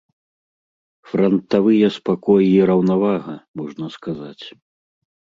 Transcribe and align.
Франтавыя 1.09 1.89
спакой 1.97 2.43
і 2.53 2.55
раўнавага, 2.69 3.35
можна 3.61 3.85
сказаць. 3.97 4.45